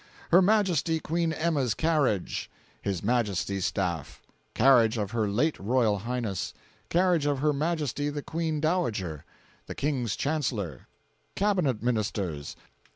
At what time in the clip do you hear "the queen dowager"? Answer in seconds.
8.09-9.25